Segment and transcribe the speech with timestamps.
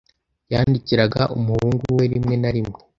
[0.53, 1.03] Yandikira
[1.37, 2.79] umuhungu we rimwe na rimwe.